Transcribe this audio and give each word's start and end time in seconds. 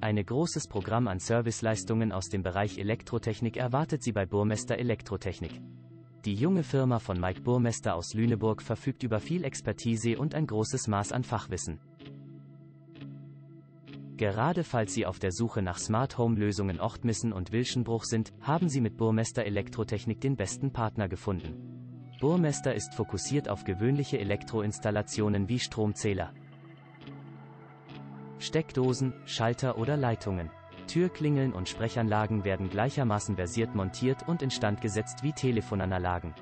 Ein 0.00 0.24
großes 0.24 0.68
Programm 0.68 1.08
an 1.08 1.18
Serviceleistungen 1.18 2.12
aus 2.12 2.28
dem 2.28 2.42
Bereich 2.42 2.78
Elektrotechnik 2.78 3.56
erwartet 3.56 4.02
Sie 4.02 4.12
bei 4.12 4.26
Burmester 4.26 4.76
Elektrotechnik. 4.76 5.62
Die 6.26 6.34
junge 6.34 6.64
Firma 6.64 6.98
von 6.98 7.18
Mike 7.18 7.40
Burmester 7.40 7.94
aus 7.94 8.12
Lüneburg 8.12 8.60
verfügt 8.60 9.02
über 9.04 9.20
viel 9.20 9.42
Expertise 9.42 10.18
und 10.18 10.34
ein 10.34 10.46
großes 10.46 10.86
Maß 10.86 11.12
an 11.12 11.24
Fachwissen. 11.24 11.80
Gerade 14.18 14.64
falls 14.64 14.92
Sie 14.92 15.06
auf 15.06 15.18
der 15.18 15.32
Suche 15.32 15.62
nach 15.62 15.78
Smart 15.78 16.18
Home 16.18 16.38
Lösungen 16.38 16.78
Ochtmissen 16.78 17.32
und 17.32 17.52
Wilschenbruch 17.52 18.04
sind, 18.04 18.34
haben 18.40 18.68
Sie 18.68 18.82
mit 18.82 18.96
Burmester 18.98 19.44
Elektrotechnik 19.44 20.20
den 20.20 20.36
besten 20.36 20.72
Partner 20.72 21.08
gefunden. 21.08 21.54
Burmester 22.20 22.74
ist 22.74 22.94
fokussiert 22.94 23.48
auf 23.48 23.64
gewöhnliche 23.64 24.18
Elektroinstallationen 24.18 25.48
wie 25.48 25.58
Stromzähler, 25.58 26.32
Steckdosen, 28.46 29.12
Schalter 29.24 29.76
oder 29.76 29.96
Leitungen. 29.96 30.50
Türklingeln 30.86 31.52
und 31.52 31.68
Sprechanlagen 31.68 32.44
werden 32.44 32.70
gleichermaßen 32.70 33.34
versiert 33.34 33.74
montiert 33.74 34.28
und 34.28 34.40
instand 34.40 34.80
gesetzt 34.80 35.24
wie 35.24 35.32
Telefonanlagen. 35.32 36.32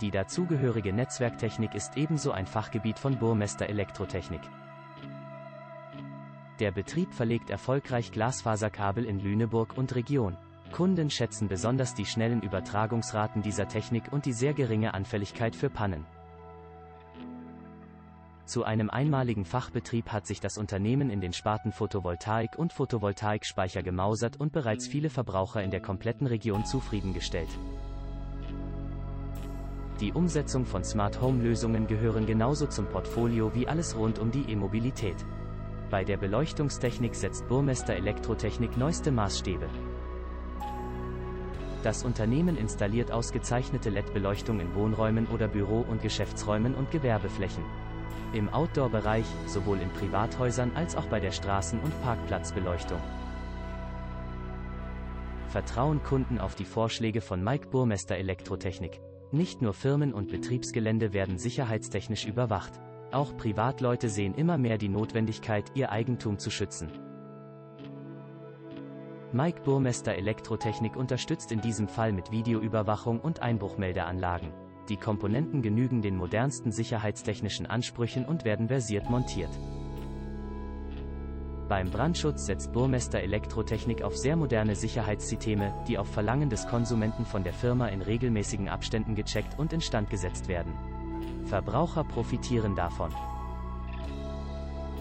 Die 0.00 0.10
dazugehörige 0.10 0.92
Netzwerktechnik 0.92 1.74
ist 1.76 1.96
ebenso 1.96 2.32
ein 2.32 2.48
Fachgebiet 2.48 2.98
von 2.98 3.16
Burmester 3.16 3.68
Elektrotechnik. 3.68 4.40
Der 6.58 6.72
Betrieb 6.72 7.14
verlegt 7.14 7.48
erfolgreich 7.48 8.10
Glasfaserkabel 8.10 9.04
in 9.04 9.20
Lüneburg 9.20 9.78
und 9.78 9.94
Region. 9.94 10.36
Kunden 10.72 11.10
schätzen 11.10 11.46
besonders 11.46 11.94
die 11.94 12.06
schnellen 12.06 12.42
Übertragungsraten 12.42 13.42
dieser 13.42 13.68
Technik 13.68 14.12
und 14.12 14.26
die 14.26 14.32
sehr 14.32 14.52
geringe 14.52 14.94
Anfälligkeit 14.94 15.54
für 15.54 15.70
Pannen. 15.70 16.06
Zu 18.46 18.62
einem 18.62 18.90
einmaligen 18.90 19.44
Fachbetrieb 19.44 20.12
hat 20.12 20.24
sich 20.24 20.38
das 20.38 20.56
Unternehmen 20.56 21.10
in 21.10 21.20
den 21.20 21.32
Sparten 21.32 21.72
Photovoltaik 21.72 22.56
und 22.56 22.72
Photovoltaikspeicher 22.72 23.82
gemausert 23.82 24.38
und 24.38 24.52
bereits 24.52 24.86
viele 24.86 25.10
Verbraucher 25.10 25.64
in 25.64 25.72
der 25.72 25.80
kompletten 25.80 26.28
Region 26.28 26.64
zufriedengestellt. 26.64 27.48
Die 30.00 30.12
Umsetzung 30.12 30.64
von 30.64 30.84
Smart 30.84 31.20
Home 31.20 31.42
Lösungen 31.42 31.88
gehören 31.88 32.24
genauso 32.24 32.66
zum 32.66 32.86
Portfolio 32.86 33.52
wie 33.52 33.66
alles 33.66 33.96
rund 33.96 34.20
um 34.20 34.30
die 34.30 34.48
E-Mobilität. 34.48 35.16
Bei 35.90 36.04
der 36.04 36.16
Beleuchtungstechnik 36.16 37.16
setzt 37.16 37.48
Burmester 37.48 37.94
Elektrotechnik 37.94 38.76
neueste 38.76 39.10
Maßstäbe. 39.10 39.68
Das 41.82 42.04
Unternehmen 42.04 42.56
installiert 42.56 43.10
ausgezeichnete 43.10 43.90
LED-Beleuchtung 43.90 44.60
in 44.60 44.72
Wohnräumen 44.76 45.26
oder 45.26 45.48
Büro- 45.48 45.84
und 45.88 46.00
Geschäftsräumen 46.00 46.76
und 46.76 46.92
Gewerbeflächen. 46.92 47.64
Im 48.32 48.48
Outdoor-Bereich, 48.48 49.26
sowohl 49.46 49.80
in 49.80 49.88
Privathäusern 49.90 50.72
als 50.74 50.96
auch 50.96 51.06
bei 51.06 51.20
der 51.20 51.32
Straßen- 51.32 51.80
und 51.80 52.02
Parkplatzbeleuchtung. 52.02 53.00
Vertrauen 55.48 56.02
Kunden 56.02 56.38
auf 56.38 56.54
die 56.54 56.64
Vorschläge 56.64 57.20
von 57.20 57.42
Mike 57.42 57.68
Burmester 57.68 58.16
Elektrotechnik. 58.16 59.00
Nicht 59.32 59.62
nur 59.62 59.72
Firmen 59.72 60.12
und 60.12 60.28
Betriebsgelände 60.28 61.12
werden 61.12 61.38
sicherheitstechnisch 61.38 62.26
überwacht. 62.26 62.72
Auch 63.12 63.36
Privatleute 63.36 64.08
sehen 64.08 64.34
immer 64.34 64.58
mehr 64.58 64.76
die 64.76 64.88
Notwendigkeit, 64.88 65.70
ihr 65.74 65.90
Eigentum 65.90 66.38
zu 66.38 66.50
schützen. 66.50 66.90
Mike 69.32 69.62
Burmester 69.62 70.14
Elektrotechnik 70.14 70.96
unterstützt 70.96 71.52
in 71.52 71.60
diesem 71.60 71.88
Fall 71.88 72.12
mit 72.12 72.30
Videoüberwachung 72.30 73.20
und 73.20 73.40
Einbruchmeldeanlagen. 73.40 74.52
Die 74.88 74.96
Komponenten 74.96 75.62
genügen 75.62 76.00
den 76.00 76.16
modernsten 76.16 76.70
sicherheitstechnischen 76.70 77.66
Ansprüchen 77.66 78.24
und 78.24 78.44
werden 78.44 78.68
versiert 78.68 79.10
montiert. 79.10 79.50
Beim 81.68 81.90
Brandschutz 81.90 82.46
setzt 82.46 82.72
Burmester 82.72 83.18
Elektrotechnik 83.18 84.02
auf 84.02 84.16
sehr 84.16 84.36
moderne 84.36 84.76
Sicherheitssysteme, 84.76 85.74
die 85.88 85.98
auf 85.98 86.08
Verlangen 86.08 86.48
des 86.48 86.68
Konsumenten 86.68 87.26
von 87.26 87.42
der 87.42 87.52
Firma 87.52 87.88
in 87.88 88.02
regelmäßigen 88.02 88.68
Abständen 88.68 89.16
gecheckt 89.16 89.58
und 89.58 89.72
instand 89.72 90.08
gesetzt 90.08 90.46
werden. 90.46 90.72
Verbraucher 91.46 92.04
profitieren 92.04 92.76
davon. 92.76 93.10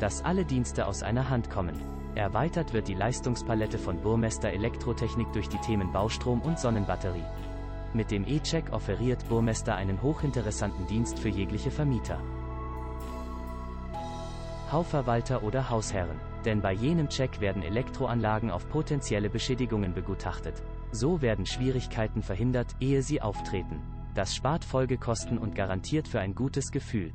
Dass 0.00 0.24
alle 0.24 0.46
Dienste 0.46 0.86
aus 0.86 1.02
einer 1.02 1.28
Hand 1.28 1.50
kommen. 1.50 1.78
Erweitert 2.14 2.72
wird 2.72 2.88
die 2.88 2.94
Leistungspalette 2.94 3.78
von 3.78 4.00
Burmester 4.00 4.48
Elektrotechnik 4.48 5.30
durch 5.34 5.50
die 5.50 5.58
Themen 5.58 5.92
Baustrom 5.92 6.40
und 6.40 6.58
Sonnenbatterie. 6.58 7.24
Mit 7.96 8.10
dem 8.10 8.26
E-Check 8.26 8.74
offeriert 8.74 9.26
Burmester 9.26 9.74
einen 9.74 10.02
hochinteressanten 10.02 10.86
Dienst 10.86 11.18
für 11.18 11.30
jegliche 11.30 11.70
Vermieter. 11.70 12.20
Hausverwalter 14.70 15.42
oder 15.42 15.70
Hausherren. 15.70 16.20
Denn 16.44 16.60
bei 16.60 16.74
jenem 16.74 17.08
Check 17.08 17.40
werden 17.40 17.62
Elektroanlagen 17.62 18.50
auf 18.50 18.68
potenzielle 18.68 19.30
Beschädigungen 19.30 19.94
begutachtet. 19.94 20.62
So 20.92 21.22
werden 21.22 21.46
Schwierigkeiten 21.46 22.22
verhindert, 22.22 22.76
ehe 22.80 23.00
sie 23.00 23.22
auftreten. 23.22 23.80
Das 24.14 24.36
spart 24.36 24.62
Folgekosten 24.62 25.38
und 25.38 25.54
garantiert 25.54 26.06
für 26.06 26.20
ein 26.20 26.34
gutes 26.34 26.70
Gefühl. 26.70 27.14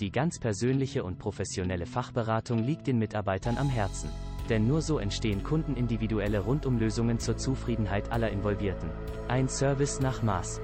Die 0.00 0.10
ganz 0.10 0.38
persönliche 0.40 1.04
und 1.04 1.18
professionelle 1.18 1.84
Fachberatung 1.84 2.60
liegt 2.60 2.86
den 2.86 2.98
Mitarbeitern 2.98 3.58
am 3.58 3.68
Herzen. 3.68 4.08
Denn 4.48 4.66
nur 4.66 4.82
so 4.82 4.98
entstehen 4.98 5.42
kundenindividuelle 5.42 6.40
Rundumlösungen 6.40 7.18
zur 7.18 7.36
Zufriedenheit 7.36 8.10
aller 8.10 8.30
Involvierten. 8.30 8.90
Ein 9.28 9.48
Service 9.48 10.00
nach 10.00 10.22
Maß. 10.22 10.60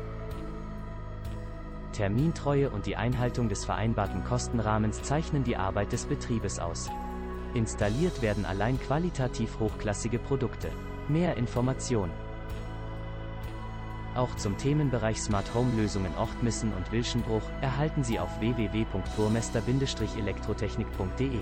Termintreue 1.92 2.70
und 2.70 2.86
die 2.86 2.96
Einhaltung 2.96 3.48
des 3.48 3.64
vereinbarten 3.64 4.24
Kostenrahmens 4.24 5.02
zeichnen 5.02 5.44
die 5.44 5.56
Arbeit 5.56 5.92
des 5.92 6.06
Betriebes 6.06 6.58
aus. 6.58 6.90
Installiert 7.54 8.22
werden 8.22 8.44
allein 8.44 8.78
qualitativ 8.78 9.58
hochklassige 9.58 10.18
Produkte. 10.18 10.68
Mehr 11.08 11.36
Informationen 11.36 12.12
auch 14.18 14.34
zum 14.34 14.58
Themenbereich 14.58 15.22
Smart 15.22 15.54
Home 15.54 15.70
Lösungen 15.76 16.12
Ochtmissen 16.16 16.72
und 16.72 16.90
Wilschenbruch 16.90 17.44
erhalten 17.60 18.02
Sie 18.02 18.18
auf 18.18 18.40
www.burmester-elektrotechnik.de. 18.40 21.38